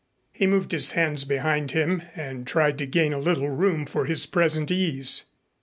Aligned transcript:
He 0.31 0.47
moved 0.47 0.71
his 0.71 0.93
hands 0.93 1.25
behind 1.25 1.73
him 1.73 2.01
and 2.15 2.47
tried 2.47 2.79
to 2.79 2.87
gain 2.87 3.13
a 3.13 3.19
little 3.19 3.51
room 3.51 3.85
for 3.85 4.05
his 4.05 4.25
present 4.25 4.71
ease. 4.71 5.25